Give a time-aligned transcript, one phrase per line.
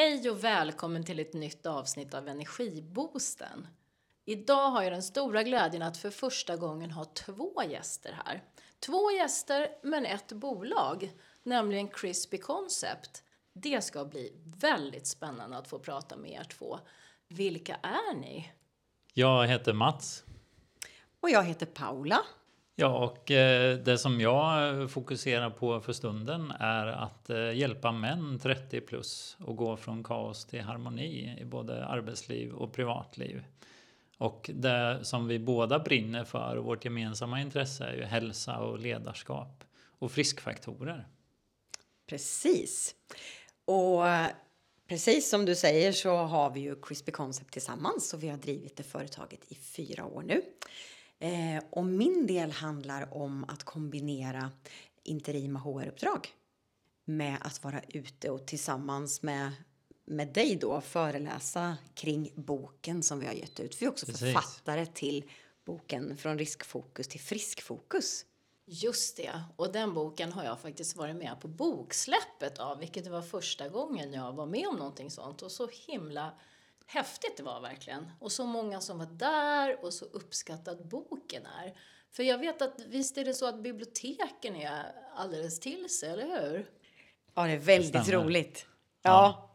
[0.00, 3.66] Hej och välkommen till ett nytt avsnitt av Energiboosten.
[4.24, 8.42] Idag har jag den stora glädjen att för första gången ha två gäster här.
[8.78, 11.10] Två gäster men ett bolag,
[11.42, 13.22] nämligen Crispy Concept.
[13.52, 16.78] Det ska bli väldigt spännande att få prata med er två.
[17.28, 18.52] Vilka är ni?
[19.14, 20.24] Jag heter Mats.
[21.20, 22.24] Och jag heter Paula.
[22.80, 28.38] Ja, och eh, det som jag fokuserar på för stunden är att eh, hjälpa män
[28.38, 33.42] 30 plus att gå från kaos till harmoni i både arbetsliv och privatliv.
[34.18, 38.78] Och det som vi båda brinner för och vårt gemensamma intresse är ju hälsa och
[38.78, 39.64] ledarskap
[39.98, 41.06] och friskfaktorer.
[42.08, 42.94] Precis.
[43.64, 44.26] Och eh,
[44.88, 48.76] precis som du säger så har vi ju Crispy Concept tillsammans och vi har drivit
[48.76, 50.42] det företaget i fyra år nu.
[51.22, 54.50] Eh, och min del handlar om att kombinera
[55.02, 56.28] interima HR-uppdrag
[57.04, 59.52] med att vara ute och tillsammans med,
[60.04, 63.82] med dig då föreläsa kring boken som vi har gett ut.
[63.82, 64.20] Vi är också Precis.
[64.20, 65.30] författare till
[65.64, 68.24] boken Från riskfokus till friskfokus.
[68.66, 73.22] Just det, och den boken har jag faktiskt varit med på boksläppet av, vilket var
[73.22, 76.34] första gången jag var med om någonting sånt och så himla
[76.92, 78.10] häftigt det var verkligen.
[78.20, 81.76] Och så många som var där och så uppskattad boken är.
[82.10, 86.26] För jag vet att visst är det så att biblioteken är alldeles till sig, eller
[86.26, 86.70] hur?
[87.34, 88.66] Ja, det är väldigt det roligt.
[89.02, 89.50] Ja.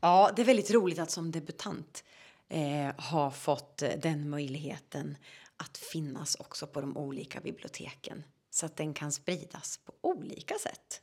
[0.00, 0.32] ja.
[0.36, 2.04] det är väldigt roligt att som debutant
[2.48, 5.16] eh, ha fått eh, den möjligheten
[5.56, 11.02] att finnas också på de olika biblioteken så att den kan spridas på olika sätt.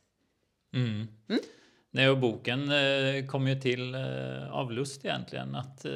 [0.74, 1.08] Mm.
[1.28, 1.40] Mm?
[1.90, 5.54] Nej, och boken eh, kom ju till eh, av lust egentligen.
[5.54, 5.92] Att eh,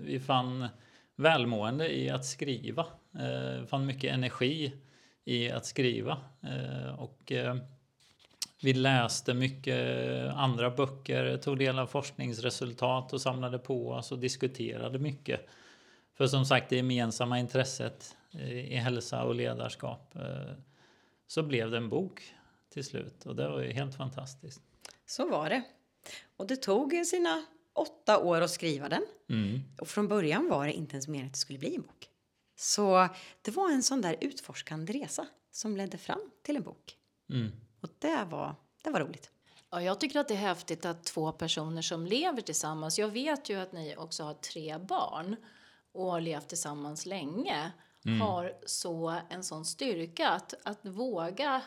[0.00, 0.68] vi fann
[1.16, 2.86] välmående i att skriva.
[3.60, 4.72] Vi fann mycket energi
[5.24, 6.18] i att skriva.
[6.98, 7.32] Och
[8.62, 9.78] vi läste mycket
[10.34, 15.40] andra böcker, tog del av forskningsresultat och samlade på oss och diskuterade mycket.
[16.16, 18.16] För som sagt, det gemensamma intresset
[18.50, 20.14] i hälsa och ledarskap
[21.26, 22.22] så blev det en bok
[22.72, 24.67] till slut och det var ju helt fantastiskt.
[25.10, 25.62] Så var det.
[26.36, 29.06] Och det tog sina åtta år att skriva den.
[29.30, 29.60] Mm.
[29.80, 32.08] Och från början var det inte ens meningen att det skulle bli en bok.
[32.56, 33.08] Så
[33.42, 36.96] det var en sån där utforskande resa som ledde fram till en bok.
[37.30, 37.52] Mm.
[37.80, 38.54] Och det var,
[38.84, 39.30] det var roligt.
[39.70, 42.98] Ja, jag tycker att det är häftigt att två personer som lever tillsammans.
[42.98, 45.36] Jag vet ju att ni också har tre barn
[45.92, 47.72] och har levt tillsammans länge.
[48.04, 48.20] Mm.
[48.20, 51.62] Har så en sån styrka att, att våga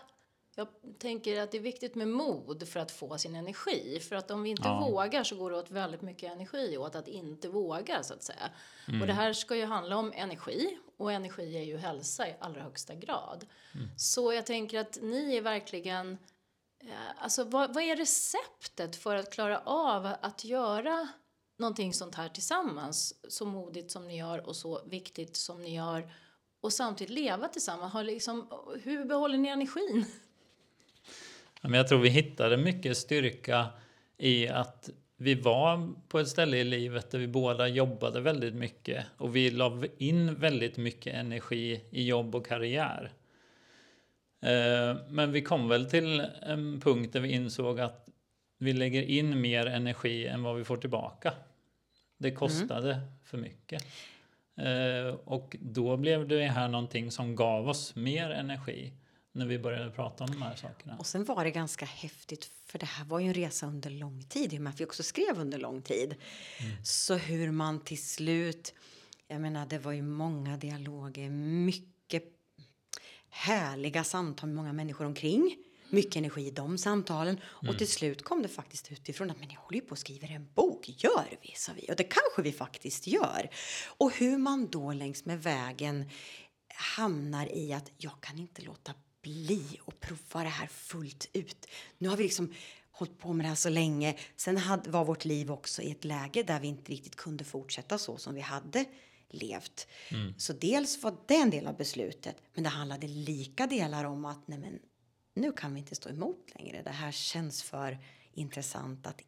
[0.55, 0.67] jag
[0.99, 3.99] tänker att det är viktigt med mod för att få sin energi.
[3.99, 4.87] För att om vi inte ja.
[4.89, 8.49] vågar så går det åt väldigt mycket energi åt att inte våga så att säga.
[8.87, 9.01] Mm.
[9.01, 12.61] Och det här ska ju handla om energi och energi är ju hälsa i allra
[12.61, 13.45] högsta grad.
[13.75, 13.87] Mm.
[13.97, 16.17] Så jag tänker att ni är verkligen
[16.79, 21.07] eh, Alltså vad, vad är receptet för att klara av att göra
[21.57, 23.15] någonting sånt här tillsammans?
[23.27, 26.13] Så modigt som ni gör och så viktigt som ni gör
[26.61, 27.93] och samtidigt leva tillsammans.
[27.93, 28.47] Har liksom,
[28.83, 30.05] hur behåller ni energin?
[31.61, 33.67] Men jag tror vi hittade mycket styrka
[34.17, 39.05] i att vi var på ett ställe i livet där vi båda jobbade väldigt mycket
[39.17, 43.11] och vi la in väldigt mycket energi i jobb och karriär.
[44.41, 48.07] Eh, men vi kom väl till en punkt där vi insåg att
[48.57, 51.33] vi lägger in mer energi än vad vi får tillbaka.
[52.17, 53.07] Det kostade mm.
[53.23, 53.83] för mycket.
[54.57, 58.93] Eh, och då blev det här någonting som gav oss mer energi
[59.31, 60.97] när vi började prata om de här sakerna.
[60.97, 64.23] Och sen var det ganska häftigt, för det här var ju en resa under lång
[64.23, 66.15] tid, i och med att vi också skrev under lång tid.
[66.59, 66.85] Mm.
[66.85, 68.73] Så hur man till slut,
[69.27, 72.23] jag menar det var ju många dialoger, mycket
[73.29, 75.57] härliga samtal med många människor omkring.
[75.89, 77.35] Mycket energi i de samtalen.
[77.61, 77.69] Mm.
[77.69, 80.27] Och till slut kom det faktiskt utifrån att men jag håller ju på att skriva
[80.27, 80.89] en bok.
[81.03, 81.53] Gör vi?
[81.55, 81.91] sa vi.
[81.91, 83.49] Och det kanske vi faktiskt gör.
[83.85, 86.09] Och hur man då längs med vägen
[86.73, 91.67] hamnar i att jag kan inte låta bli och prova det här fullt ut.
[91.97, 92.53] Nu har vi liksom
[92.91, 94.15] hållit på med det här så länge.
[94.35, 97.97] Sen hade, var vårt liv också i ett läge där vi inte riktigt kunde fortsätta
[97.97, 98.85] så som vi hade
[99.29, 99.87] levt.
[100.11, 100.33] Mm.
[100.37, 104.47] Så dels var det en del av beslutet, men det handlade lika delar om att
[104.47, 104.79] nej men,
[105.33, 106.81] nu kan vi inte stå emot längre.
[106.83, 107.97] Det här känns för
[108.33, 109.21] intressant att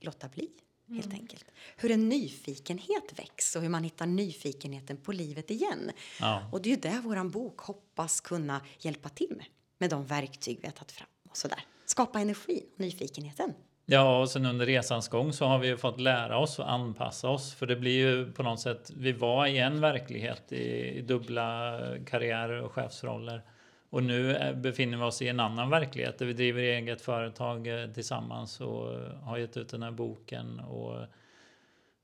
[0.00, 0.50] låta bli.
[0.90, 1.18] Helt mm.
[1.20, 1.44] enkelt.
[1.76, 5.90] Hur en nyfikenhet väcks och hur man hittar nyfikenheten på livet igen.
[6.20, 6.48] Ja.
[6.52, 9.46] Och det är ju det vår bok hoppas kunna hjälpa till med.
[9.78, 11.64] Med de verktyg vi har tagit fram och sådär.
[11.86, 13.54] Skapa energi och nyfikenheten.
[13.86, 17.28] Ja, och sen under resans gång så har vi ju fått lära oss och anpassa
[17.28, 17.54] oss.
[17.54, 21.78] För det blir ju på något sätt, vi var i en verklighet i, i dubbla
[22.06, 23.42] karriärer och chefsroller.
[23.90, 27.66] Och nu eh, befinner vi oss i en annan verklighet där vi driver eget företag
[27.66, 31.06] eh, tillsammans och eh, har gett ut den här boken och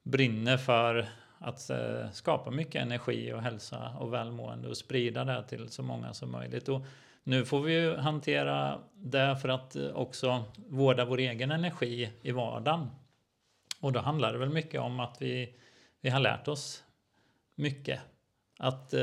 [0.03, 1.71] brinner för att
[2.13, 6.69] skapa mycket energi och hälsa och välmående och sprida det till så många som möjligt.
[6.69, 6.87] Och
[7.23, 12.91] nu får vi ju hantera det för att också vårda vår egen energi i vardagen.
[13.81, 15.55] Och då handlar det väl mycket om att vi,
[16.01, 16.85] vi har lärt oss
[17.55, 18.01] mycket.
[18.59, 18.95] Att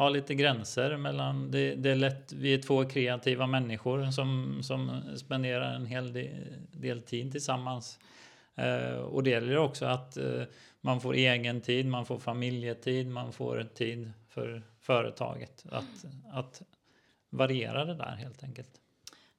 [0.00, 5.02] ha lite gränser mellan, det, det är lätt, vi är två kreativa människor som, som
[5.16, 6.28] spenderar en hel del,
[6.72, 7.98] del tid tillsammans.
[8.54, 10.42] Eh, och det gäller också att eh,
[10.80, 15.64] man får egen tid, man får familjetid, man får tid för företaget.
[15.70, 16.62] Att, att
[17.30, 18.80] variera det där helt enkelt.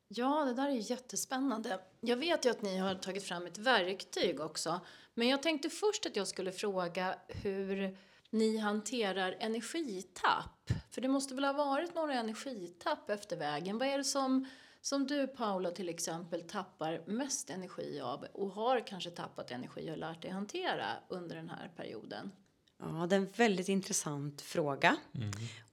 [0.07, 1.79] Ja, det där är jättespännande.
[2.01, 4.79] Jag vet ju att ni har tagit fram ett verktyg också.
[5.13, 7.97] Men jag tänkte först att jag skulle fråga hur
[8.31, 10.71] ni hanterar energitapp.
[10.91, 13.77] För det måste väl ha varit några energitapp efter vägen.
[13.77, 14.45] Vad är det som,
[14.81, 19.97] som du, Paula, till exempel tappar mest energi av och har kanske tappat energi och
[19.97, 22.31] lärt dig hantera under den här perioden?
[22.79, 24.97] Ja, det är en väldigt intressant fråga.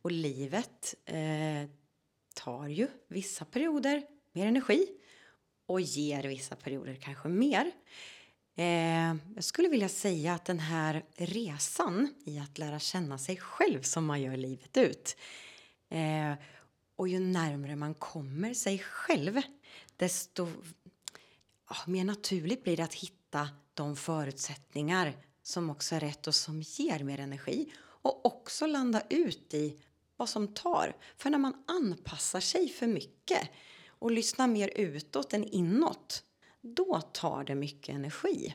[0.03, 1.71] Och livet eh,
[2.35, 4.03] tar ju vissa perioder
[4.33, 4.87] mer energi
[5.67, 7.73] och ger vissa perioder kanske mer.
[8.59, 13.83] Eh, jag skulle vilja säga att den här resan i att lära känna sig själv
[13.83, 15.17] som man gör livet ut
[15.89, 16.33] eh,
[16.97, 19.41] och ju närmare man kommer sig själv
[19.97, 20.49] desto
[21.69, 25.13] ja, mer naturligt blir det att hitta de förutsättningar
[25.43, 29.81] som också är rätt och som ger mer energi och också landa ut i
[30.17, 30.97] vad som tar.
[31.17, 33.49] För när man anpassar sig för mycket
[33.89, 36.25] och lyssnar mer utåt än inåt
[36.61, 38.55] då tar det mycket energi.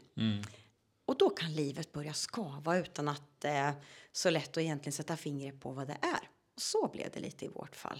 [1.06, 3.74] Och då kan livet börja skava utan att det är
[4.12, 6.30] så lätt att egentligen sätta fingret på vad det är.
[6.56, 8.00] Och så blev det lite i vårt fall,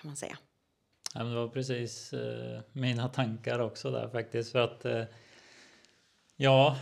[0.00, 0.38] kan man säga.
[1.14, 4.52] Ja, men det var precis eh, mina tankar också där faktiskt.
[4.52, 5.04] För att eh,
[6.36, 6.78] ja,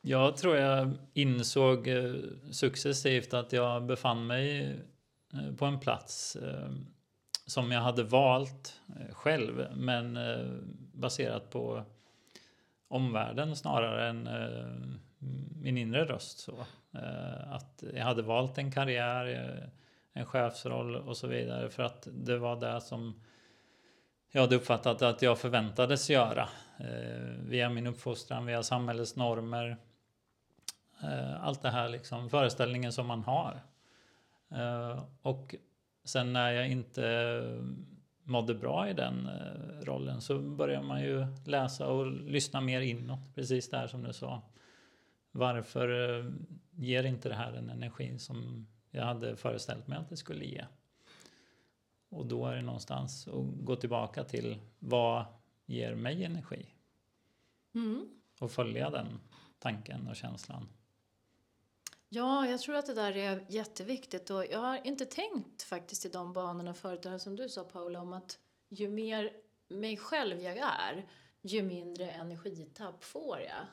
[0.00, 2.14] jag tror jag insåg eh,
[2.50, 4.78] successivt att jag befann mig
[5.32, 6.70] eh, på en plats eh,
[7.46, 10.46] som jag hade valt eh, själv, men eh,
[10.92, 11.82] baserat på
[12.88, 14.66] omvärlden snarare än eh,
[15.62, 16.38] min inre röst.
[16.38, 16.66] Så.
[17.46, 19.70] Att jag hade valt en karriär,
[20.12, 23.22] en chefsroll och så vidare för att det var det som
[24.30, 26.48] jag hade uppfattat att jag förväntades göra
[27.40, 29.76] via min uppfostran, via samhällets normer.
[31.40, 33.60] Allt det här liksom, föreställningen som man har.
[35.22, 35.54] Och
[36.04, 37.42] sen när jag inte
[38.24, 43.34] mådde bra i den eh, rollen så börjar man ju läsa och lyssna mer inåt,
[43.34, 44.42] precis där som du sa.
[45.30, 46.30] Varför eh,
[46.70, 50.64] ger inte det här den energin som jag hade föreställt mig att det skulle ge?
[52.08, 55.24] Och då är det någonstans att gå tillbaka till vad
[55.66, 56.66] ger mig energi?
[57.74, 58.08] Mm.
[58.40, 59.20] Och följa den
[59.58, 60.68] tanken och känslan.
[62.14, 66.08] Ja, jag tror att det där är jätteviktigt och jag har inte tänkt faktiskt i
[66.08, 68.38] de banorna förut, som du sa Paula, om att
[68.68, 69.32] ju mer
[69.68, 71.06] mig själv jag är,
[71.42, 73.66] ju mindre energitapp får jag.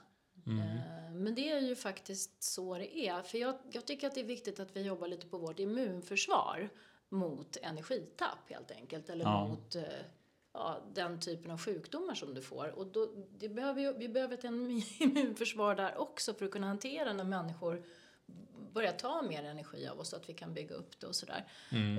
[0.59, 4.21] Eh, Men det är ju faktiskt så det är, för jag, jag tycker att det
[4.21, 6.69] är viktigt att vi jobbar lite på vårt immunförsvar
[7.09, 9.47] mot energitapp helt enkelt, eller Ja.
[9.47, 9.83] mot eh,
[10.53, 12.67] ja, den typen av sjukdomar som du får.
[12.79, 14.43] Och då, det behöver vi behöver ett
[15.00, 17.83] immunförsvar där också för att kunna hantera när människor
[18.73, 21.45] börjar ta mer energi av oss så att vi kan bygga upp det och sådär.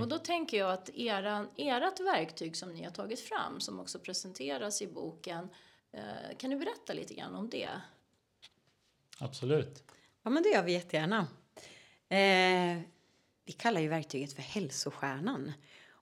[0.00, 3.98] Och då tänker jag att eran, ert verktyg som ni har tagit fram, som också
[3.98, 5.48] presenteras i boken,
[5.92, 7.68] eh, kan du berätta lite grann om det?
[9.18, 9.84] Absolut.
[10.22, 11.26] Ja, men det gör vi jättegärna.
[12.08, 12.80] Eh,
[13.44, 15.52] vi kallar ju verktyget för hälsostjärnan.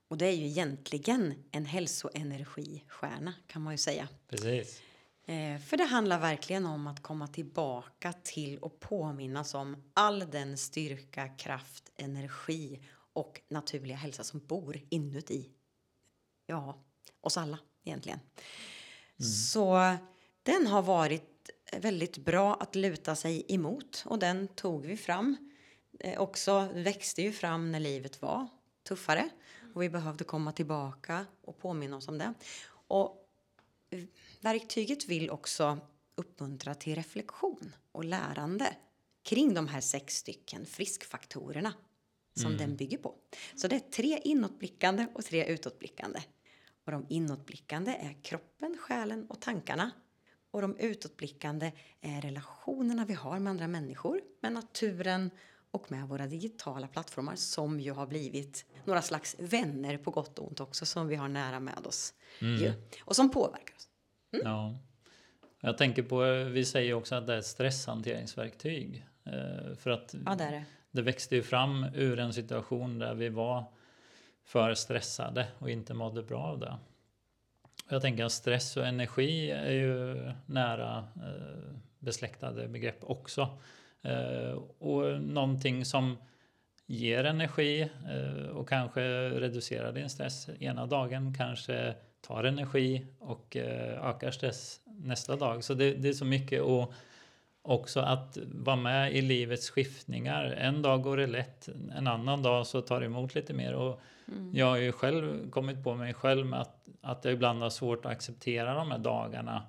[0.07, 4.07] Och det är ju egentligen en hälsoenergistjärna kan man ju säga.
[4.27, 4.81] Precis.
[5.31, 10.57] Eh, för det handlar verkligen om att komma tillbaka till och påminnas om all den
[10.57, 12.79] styrka, kraft, energi
[13.13, 15.49] och naturliga hälsa som bor inuti
[16.45, 16.83] ja,
[17.21, 18.19] oss alla egentligen.
[19.49, 19.95] Så
[20.43, 25.51] den har varit väldigt bra att luta sig emot och den tog vi fram.
[25.99, 28.47] Eh, också växte ju fram när livet var
[28.83, 29.29] tuffare
[29.75, 32.33] och vi behövde komma tillbaka och påminna oss om det.
[32.87, 33.20] Och
[34.39, 35.79] verktyget vill också
[36.15, 38.75] uppmuntra till reflektion och lärande
[39.23, 41.73] kring de här sex stycken friskfaktorerna
[42.35, 43.15] som den bygger på.
[43.55, 46.23] Så det är tre inåtblickande och tre utåtblickande.
[46.85, 49.91] Och de inåtblickande är kroppen, själen och tankarna.
[50.51, 51.71] Och de utåtblickande
[52.01, 55.31] är relationerna vi har med andra människor, med naturen
[55.71, 60.47] och med våra digitala plattformar som ju har blivit några slags vänner på gott och
[60.47, 63.89] ont också som vi har nära med oss ju, och som påverkar oss.
[64.43, 64.77] Ja.
[65.61, 69.05] Jag tänker på, vi säger också att det är ett stresshanteringsverktyg.
[69.25, 70.63] Eh, För att Ja, det det.
[70.91, 73.63] det växte ju fram ur en situation där vi var
[74.43, 76.77] för stressade och inte mådde bra av det.
[77.89, 83.59] Jag tänker att stress och energi är ju nära eh, besläktade begrepp också.
[84.01, 86.17] Eh, och någonting som
[86.85, 94.09] ger energi eh, och kanske reducerar din stress ena dagen kanske tar energi och eh,
[94.09, 95.63] ökar stress nästa dag.
[95.63, 96.93] Så det, det är så mycket och
[97.61, 100.45] också att vara med i livets skiftningar.
[100.45, 103.73] En dag går det lätt, en annan dag så tar det emot lite mer.
[103.73, 104.01] Och
[104.53, 108.05] Jag har ju själv kommit på mig själv med att, att jag ibland har svårt
[108.05, 109.63] att acceptera de här dagarna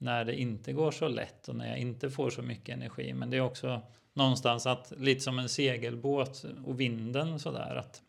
[0.00, 3.14] när det inte går så lätt och när jag inte får så mycket energi.
[3.14, 3.80] Men det är också
[4.12, 8.02] någonstans att lite som en segelbåt och vinden sådär att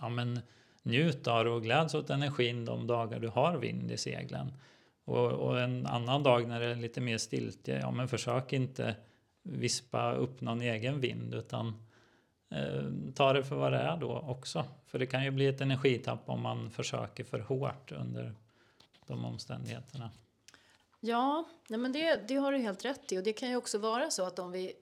[0.00, 0.40] ja men
[0.82, 4.52] njut av det och gläds åt energin de dagar du har vind i seglen.
[5.04, 8.96] Och, och en annan dag när det är lite mer stiltje, ja men försök inte
[9.42, 11.74] vispa upp någon egen vind utan
[12.50, 14.64] eh, ta det för vad det är då också.
[14.86, 18.34] För det kan ju bli ett energitapp om man försöker för hårt under
[19.06, 20.10] de omständigheterna.
[21.04, 23.18] Ja, nej men det, det har du helt rätt i.
[23.18, 24.72] Och det kan ju också vara så att om vi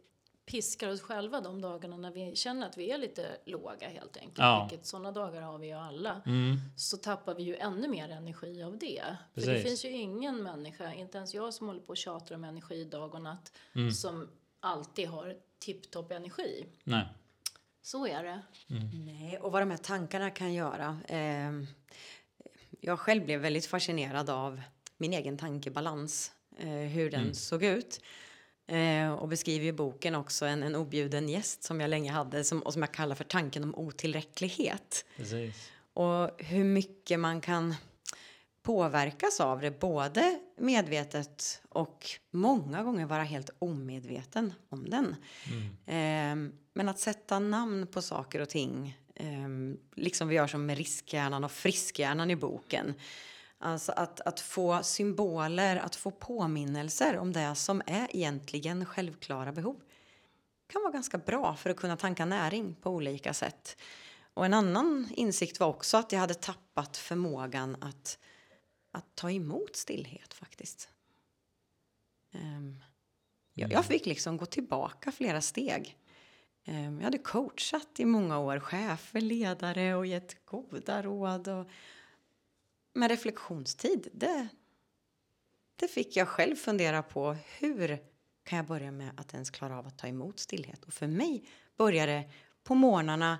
[0.46, 4.38] piskar oss själva de dagarna när vi känner att vi är lite låga helt enkelt.
[4.38, 4.68] Ja.
[4.70, 6.22] Vilket sådana dagar har vi ju alla.
[6.26, 9.02] Mm, Så tappar vi ju ännu mer energi av det.
[9.34, 9.62] För det Precis.
[9.68, 13.14] finns ju ingen människa, inte ens jag som håller på och tjatar om energi dag
[13.14, 13.92] och natt, Mm.
[13.92, 14.28] som
[14.60, 16.66] alltid har tipptopp energi.
[16.84, 17.06] nej.
[17.82, 18.42] Så är det.
[19.06, 20.98] Nej, och vad de här tankarna kan göra.
[21.08, 21.50] Eh,
[22.80, 24.60] jag själv blev väldigt fascinerad av
[25.00, 28.00] min egen tankebalans, eh, hur den såg ut.
[28.66, 32.62] Eh, och beskriver i boken också en, en objuden gäst som jag länge hade som,
[32.62, 35.04] och som jag kallar för tanken om otillräcklighet.
[35.16, 35.70] Precis.
[35.92, 37.74] Och hur mycket man kan
[38.62, 45.16] påverkas av det, både medvetet och många gånger vara helt omedveten om den.
[45.86, 50.78] Ehm, men att sätta namn på saker och ting, ehm, liksom vi gör som med
[50.78, 52.94] riskhjärnan och friskhjärnan i boken.
[53.62, 59.80] Alltså att, att få symboler, att få påminnelser om det som är egentligen självklara behov
[60.66, 63.76] kan vara ganska bra för att kunna tanka näring på olika sätt.
[64.34, 68.18] Och en annan insikt var också att jag hade tappat förmågan att,
[68.92, 70.88] att ta emot stillhet faktiskt.
[72.34, 72.82] Um,
[73.54, 75.96] jag, jag fick liksom gå tillbaka flera steg.
[76.66, 81.48] Um, jag hade coachat i många år, chefer, ledare och gett goda råd.
[81.48, 81.66] Och,
[82.92, 84.48] men reflektionstid, det,
[85.76, 87.36] det fick jag själv fundera på.
[87.58, 87.98] Hur
[88.44, 90.84] kan jag börja med att ens klara av att ta emot stillhet?
[90.84, 92.30] Och för mig började det
[92.64, 93.38] på morgnarna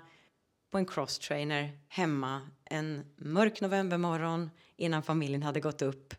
[0.69, 6.13] på en crosstrainer hemma en mörk novembermorgon innan familjen hade gått upp.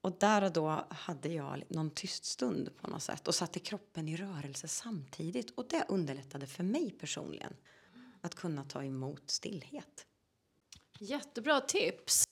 [0.00, 4.08] Och där och då hade jag någon tyst stund på något sätt och satte kroppen
[4.08, 5.50] i rörelse samtidigt.
[5.50, 7.56] Och det underlättade för mig personligen
[8.20, 10.06] att kunna ta emot stillhet.
[10.98, 12.24] Jättebra tips.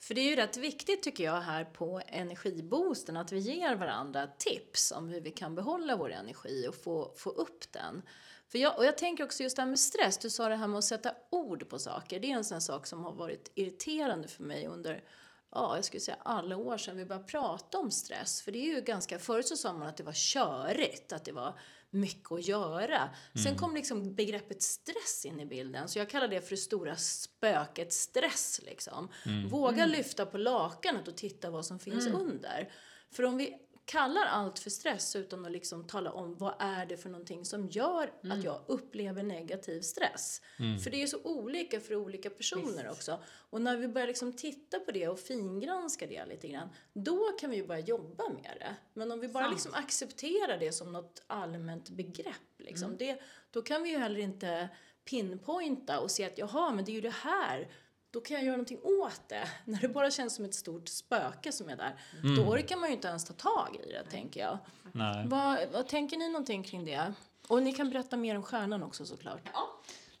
[0.00, 4.26] För det är ju rätt viktigt tycker jag här på energiboosten att vi ger varandra
[4.26, 8.02] tips om hur vi kan behålla vår energi och få, få upp den.
[8.48, 10.66] För jag, och jag tänker också just det här med stress, du sa det här
[10.66, 12.20] med att sätta ord på saker.
[12.20, 15.02] Det är en sån sak som har varit irriterande för mig under
[15.50, 18.42] ja, jag skulle säga alla år sedan vi började prata om stress.
[18.42, 21.32] För det är ju ganska, förut så sa man att det var körigt, att det
[21.32, 23.10] var mycket att göra.
[23.44, 26.96] Sen kom liksom begreppet stress in i bilden, så jag kallar det för det stora
[26.96, 29.08] spöket stress liksom.
[29.50, 32.72] Våga lyfta på lakanet och titta vad som finns under.
[33.10, 33.56] För om vi
[33.88, 37.68] kallar allt för stress utan att liksom tala om vad är det för någonting som
[37.68, 40.42] gör att jag upplever negativ stress.
[40.84, 43.22] För det är så olika för olika personer också.
[43.50, 47.50] Och när vi börjar liksom titta på det och fingranska det lite grann, då kan
[47.50, 48.76] vi ju börja jobba med det.
[48.92, 53.82] Men om vi bara liksom accepterar det som något allmänt begrepp, liksom, det, då kan
[53.82, 54.68] vi ju heller inte
[55.04, 57.68] pinpointa och se att jaha, men det är ju det här
[58.10, 59.48] då kan jag göra någonting åt det.
[59.64, 61.94] När det bara känns som ett stort spöke som är där,
[62.36, 64.58] då orkar man ju inte ens ta tag i det, tänker jag.
[64.92, 65.26] Nej.
[65.26, 67.12] Vad, vad tänker ni någonting kring det?
[67.48, 69.42] Och ni kan berätta mer om stjärnan också såklart.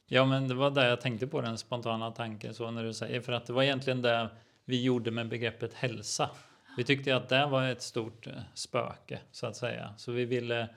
[0.06, 3.20] Ja, men det var där jag tänkte på den spontana tanken så när du säger
[3.20, 4.28] för att det var egentligen det
[4.64, 6.30] vi gjorde med begreppet hälsa.
[6.76, 10.68] Vi tyckte att det var ett stort eh, spöke så att säga, så vi ville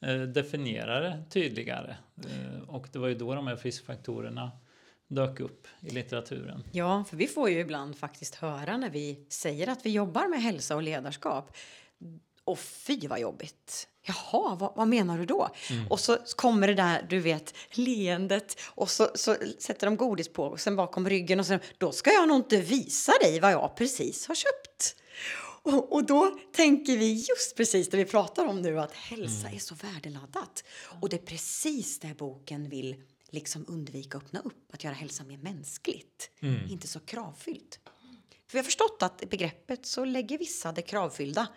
[0.00, 4.50] eh, definiera det tydligare eh, och det var ju då de här friskfaktorerna
[5.14, 6.64] dök upp i litteraturen.
[6.72, 10.42] Ja, för vi får ju ibland faktiskt höra när vi säger att vi jobbar med
[10.42, 11.56] hälsa och ledarskap.
[12.44, 13.88] Och fy vad jobbigt.
[14.02, 15.48] Jaha, vad, vad menar du då?
[15.90, 20.44] Och så kommer det där, du vet, leendet och så, så sätter de godis på
[20.44, 23.76] och sen bakom ryggen och sen, då ska jag nog inte visa dig vad jag
[23.76, 24.96] precis har köpt.
[25.62, 29.58] Och, och då tänker vi just precis det vi pratar om nu, att hälsa är
[29.58, 30.64] så värdeladdat.
[31.00, 32.96] Och det är precis det boken vill
[33.32, 36.30] liksom undvika att öppna upp, att göra hälsa mer mänskligt,
[36.70, 37.80] inte så kravfyllt.
[38.46, 41.48] För vi har förstått att i begreppet så lägger vissa det kravfyllda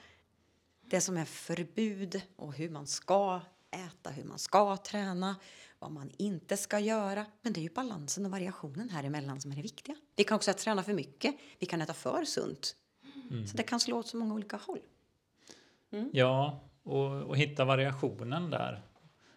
[0.90, 3.42] det som är förbud och hur man ska
[3.72, 5.36] äta, hur man ska träna,
[5.80, 7.26] vad man inte ska göra.
[7.42, 9.96] Men det är ju balansen och variationen här emellan som är det viktiga.
[10.16, 12.76] Vi kan också träna för mycket, vi kan äta för sunt.
[13.52, 14.80] Så det kan slå åt så många olika håll.
[16.12, 18.82] Ja, och, och hitta variationen där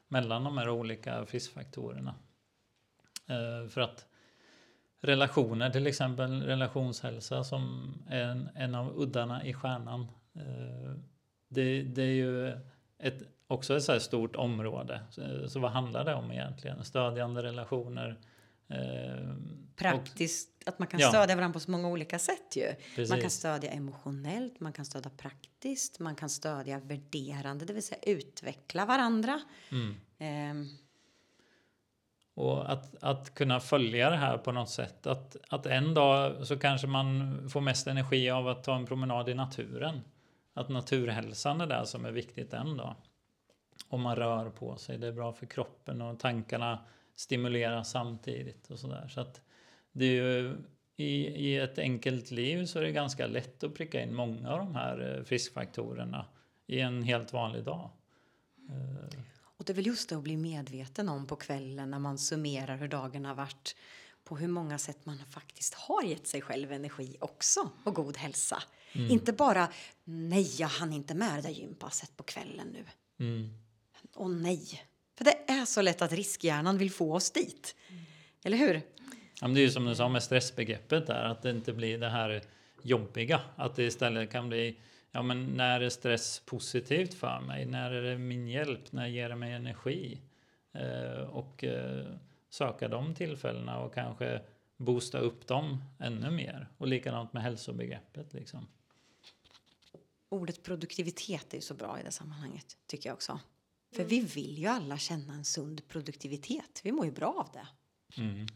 [0.08, 2.14] mellan de här olika friskfaktorerna.
[3.28, 4.06] Eh, för att
[5.00, 10.00] relationer, till exempel relationshälsa som är en, en av uddarna i stjärnan.
[10.34, 10.94] Eh,
[11.48, 12.48] det, det är ju
[12.98, 15.00] ett, också ett så stort område.
[15.10, 16.84] Så, så vad handlar det om egentligen?
[16.84, 18.18] Stödjande relationer.
[18.68, 19.34] Eh,
[19.76, 21.08] Praktiskt, att man kan Ja.
[21.08, 22.66] stödja varandra på så många olika sätt ju.
[22.66, 23.32] Man kan Precis.
[23.32, 29.40] stödja emotionellt, man kan stödja praktiskt, man kan stödja värderande, det vill säga utveckla varandra.
[29.72, 29.94] Mm.
[30.18, 30.66] Ehm,
[32.38, 35.06] och att, att kunna följa det här på något sätt.
[35.06, 39.28] Att, att en dag så kanske man får mest energi av att ta en promenad
[39.28, 40.00] i naturen.
[40.54, 42.94] Att naturhälsan är det som är viktigt en dag.
[43.88, 44.98] Om man rör på sig.
[44.98, 46.78] Det är bra för kroppen och tankarna
[47.14, 49.08] stimuleras samtidigt och sådär.
[49.08, 49.40] Så att
[49.92, 50.56] det är ju
[50.96, 54.58] i, i ett enkelt liv så är det ganska lätt att pricka in många av
[54.58, 56.26] de här eh, friskfaktorerna
[56.66, 57.90] i en helt vanlig dag.
[58.70, 59.18] Eh,
[59.58, 62.76] och det är väl just det att bli medveten om på kvällen när man summerar
[62.76, 63.76] hur dagen har varit
[64.24, 68.62] på hur många sätt man faktiskt har gett sig själv energi också och god hälsa.
[68.92, 69.68] Inte bara
[70.04, 72.84] nej, jag hann inte med det där gympasset på kvällen nu.
[73.26, 73.50] Mm.
[74.14, 74.84] Åh nej.
[75.16, 77.74] För det är så lätt att riskhjärnan vill få oss dit.
[78.44, 78.82] Eller hur?
[79.40, 82.08] Ja, det är ju som du sa med stressbegreppet där, att det inte blir det
[82.08, 82.42] här
[82.82, 83.40] jobbiga.
[83.56, 84.80] Att det istället kan bli,
[85.12, 87.66] ja men när är stress positivt för mig?
[87.66, 88.92] När är det min hjälp?
[88.92, 90.20] När ger det mig energi?
[90.72, 92.06] Eh, och eh,
[92.48, 94.42] söka de tillfällena och kanske
[94.76, 96.68] boosta upp dem ännu mer.
[96.78, 98.66] Och likadant med hälsobegreppet liksom.
[100.28, 103.40] Ordet produktivitet är ju så bra i det sammanhanget, tycker jag också.
[103.94, 106.80] För vi vill ju alla känna en sund produktivitet.
[106.84, 107.68] Vi mår ju bra av det.
[108.22, 108.46] Mm.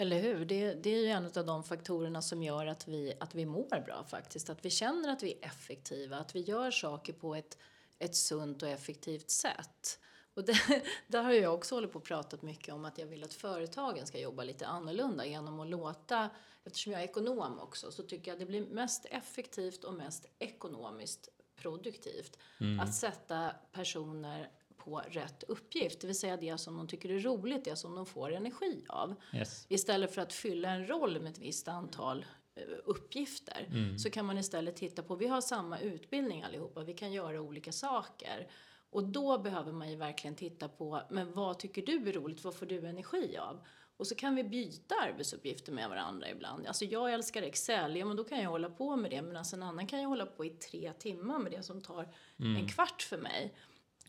[0.00, 0.44] Eller hur?
[0.44, 3.80] Det, det är ju en av de faktorerna som gör att vi, att vi mår
[3.84, 4.50] bra faktiskt.
[4.50, 7.58] Att vi känner att vi är effektiva, att vi gör saker på ett,
[7.98, 9.98] ett sunt och effektivt sätt.
[10.34, 13.24] Och det, där har jag också hållit på och pratat mycket om att jag vill
[13.24, 16.30] att företagen ska jobba lite annorlunda genom att låta,
[16.64, 21.28] eftersom jag är ekonom också, så tycker jag det blir mest effektivt och mest ekonomiskt
[21.56, 22.38] produktivt
[22.80, 24.50] att sätta personer
[24.84, 28.06] på rätt uppgift, det vill säga det som de tycker är roligt, det som de
[28.06, 29.14] får energi av.
[29.34, 29.66] Yes.
[29.68, 33.66] Istället för att fylla en roll med ett visst antal eh, uppgifter
[33.98, 37.72] så kan man istället titta på, vi har samma utbildning allihopa, vi kan göra olika
[37.72, 38.50] saker.
[38.90, 42.54] Och då behöver man ju verkligen titta på, men vad tycker du är roligt, vad
[42.54, 43.60] får du energi av?
[43.96, 46.66] Och så kan vi byta arbetsuppgifter med varandra ibland.
[46.66, 49.62] Alltså jag älskar Excel, ja men då kan jag hålla på med det, medan en
[49.62, 53.18] annan kan ju hålla på i tre timmar med det som tar en kvart för
[53.18, 53.54] mig.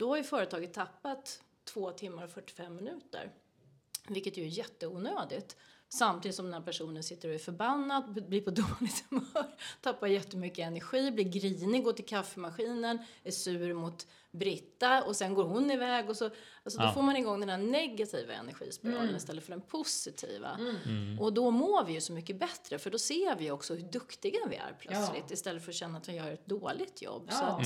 [0.02, 3.32] Då har ju företaget tappat två timmar och 45 minuter.
[4.08, 5.58] Vilket ju är jätteonödigt.
[5.90, 10.60] Samtidigt som den här personen sitter och är förbannad, blir på dåligt humör, tappar jättemycket
[10.68, 16.10] energi, blir grinig, går till kaffemaskinen, är sur mot Britta och sen går hon iväg
[16.10, 16.26] och så,
[16.64, 16.94] alltså då Ja.
[16.94, 20.60] får man igång den här negativa energispiralen istället för den positiva.
[21.20, 24.40] Och då mår vi ju så mycket bättre för då ser vi också hur duktiga
[24.50, 27.32] vi är plötsligt istället för att känna att vi gör ett dåligt jobb.
[27.32, 27.66] Så att,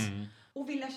[0.54, 0.90] Och vilja,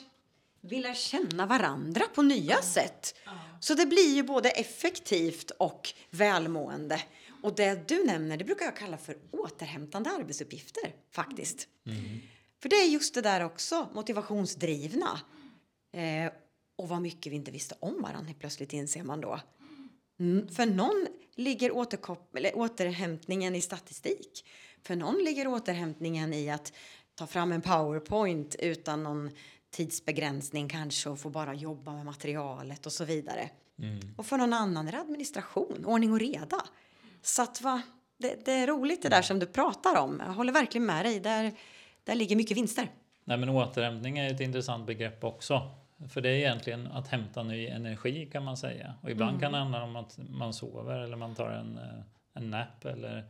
[0.69, 3.15] vilja känna varandra på nya sätt.
[3.61, 7.03] Så det blir ju både effektivt och välmående.
[7.43, 11.69] Och det du nämner, det brukar jag kalla för återhämtande arbetsuppgifter faktiskt.
[12.63, 15.21] För det är just det där också, motivationsdrivna.
[15.93, 16.33] Eh,
[16.77, 19.41] och vad mycket vi inte visste om varandra plötsligt inser man då.
[20.21, 21.73] Mm, för någon ligger
[22.55, 24.45] återhämtningen i statistik.
[24.83, 26.73] För någon ligger återhämtningen i att
[27.15, 29.31] ta fram en powerpoint utan någon
[29.71, 33.51] tidsbegränsning kanske och få bara jobba med materialet och så vidare.
[34.17, 36.61] Och för någon annan är det administration, ordning och reda.
[37.23, 37.83] Så att va,
[38.19, 40.23] det, det är roligt det där som du pratar om.
[40.27, 41.21] Jag håller verkligen med dig.
[41.21, 41.53] Där,
[42.05, 42.91] där ligger mycket vinster.
[43.25, 45.71] Nej, men återhämtning är ett intressant begrepp också.
[46.09, 48.95] För det är egentligen att hämta ny energi kan man säga.
[49.03, 52.03] Och ibland kan det handla om att man sover eller man tar en, eh,
[52.35, 53.25] en nap eller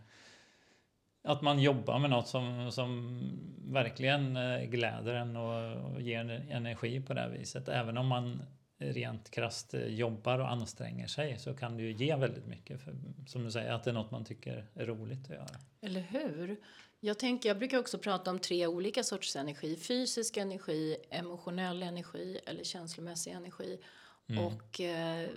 [1.28, 3.20] att man jobbar med något som, som
[3.64, 7.68] verkligen eh, gläder en och, och ger energi på det här viset.
[7.68, 8.42] Även om man
[8.78, 12.80] rent krast eh, jobbar och anstränger sig så kan det ju ge väldigt mycket.
[12.80, 12.94] För,
[13.26, 15.58] som du säger, att det är något man tycker är roligt att göra.
[15.80, 16.56] Eller hur?
[17.00, 19.76] Jag, tänker, jag brukar också prata om tre olika sorters energi.
[19.76, 23.78] Fysisk energi, emotionell energi eller känslomässig energi.
[24.28, 24.44] Mm.
[24.44, 25.28] Och eh,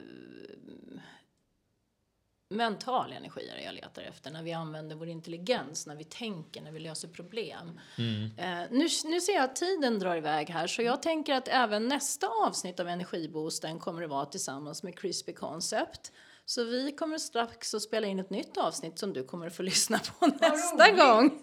[2.52, 4.32] mental energi är det jag letar efter.
[4.32, 7.80] När vi använder vår intelligens, när vi tänker, när vi löser problem.
[7.98, 8.24] Mm.
[8.38, 11.88] Eh, nu, nu ser jag att tiden drar iväg här så jag tänker att även
[11.88, 16.12] nästa avsnitt av Energiboosten kommer att vara tillsammans med Crispy Concept.
[16.46, 19.64] Så vi kommer strax att spela in ett nytt avsnitt som du kommer att få
[19.72, 21.42] lyssna på nästa gång.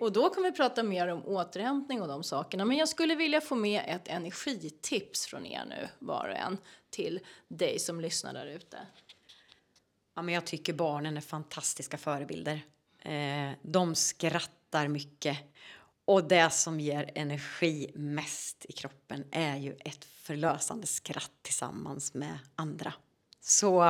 [0.00, 2.64] Och då kommer vi prata mer om återhämtning och de sakerna.
[2.64, 6.58] Men jag skulle vilja få med ett energitips från er nu, var och en,
[6.90, 8.78] till dig som lyssnar där ute.
[10.14, 12.60] Ja, men jag tycker barnen är fantastiska förebilder.
[13.02, 15.38] Eh, de skrattar mycket.
[16.04, 22.38] Och det som ger energi mest i kroppen är ju ett förlösande skratt tillsammans med
[22.56, 22.92] andra.
[23.40, 23.84] Så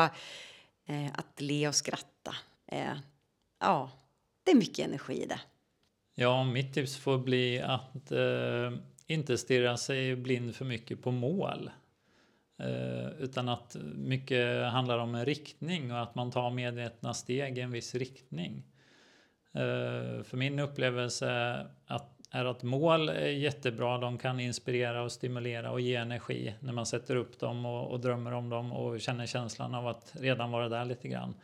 [0.86, 2.96] eh, att le och skratta, eh,
[3.60, 3.90] ja,
[4.42, 5.40] det är mycket energi i det.
[6.14, 8.72] Ja, mitt tips får bli att eh,
[9.06, 11.70] inte stirra sig blind för mycket på mål.
[12.58, 17.60] Eh, utan att mycket handlar om en riktning och att man tar medvetna steg i
[17.60, 18.62] en viss riktning.
[19.52, 21.28] Eh, för min upplevelse
[22.30, 23.98] är att mål är jättebra.
[23.98, 28.00] De kan inspirera och stimulera och ge energi när man sätter upp dem och, och
[28.00, 31.34] drömmer om dem och känner känslan av att redan vara där lite grann.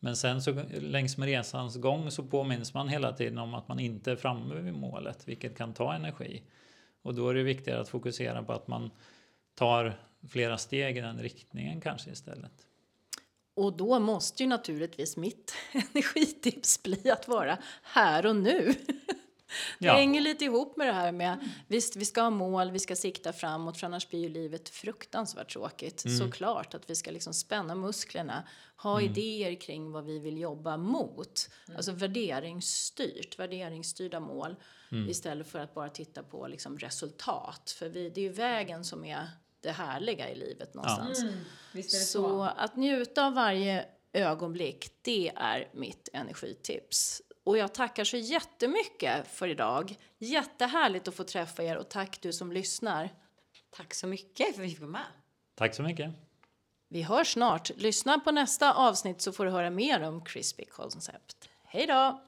[0.00, 3.80] Men sen så längs med resans gång så påminns man hela tiden om att man
[3.80, 6.42] inte är framme vid målet, vilket kan ta energi.
[7.02, 8.90] Och då är det viktigare att fokusera på att man
[9.54, 12.66] tar flera steg i den riktningen kanske istället.
[13.54, 18.74] Och då måste ju naturligtvis mitt energitips bli att vara här och nu.
[19.78, 19.94] Det ja.
[19.94, 23.32] hänger lite ihop med det här med visst, vi ska ha mål, vi ska sikta
[23.32, 26.04] framåt för annars blir ju livet fruktansvärt tråkigt.
[26.04, 26.18] Mm.
[26.18, 29.10] Såklart att vi ska liksom spänna musklerna, ha mm.
[29.10, 31.50] idéer kring vad vi vill jobba mot.
[31.66, 31.76] Mm.
[31.76, 34.56] Alltså värderingsstyrt, värderingsstyrda mål
[34.92, 35.10] mm.
[35.10, 37.74] istället för att bara titta på liksom resultat.
[37.78, 39.28] För vi, det är ju vägen som är
[39.60, 41.22] det härliga i livet någonstans.
[41.22, 47.22] Mm, så, så att njuta av varje ögonblick, det är mitt energitips.
[47.44, 49.94] Och jag tackar så jättemycket för idag.
[50.18, 53.10] Jättehärligt att få träffa er och tack du som lyssnar.
[53.70, 55.06] Tack så mycket för att vi fick vara med.
[55.54, 56.12] Tack så mycket.
[56.88, 57.70] Vi hörs snart.
[57.76, 61.48] Lyssna på nästa avsnitt så får du höra mer om Crispy Concept.
[61.64, 62.22] Hej då!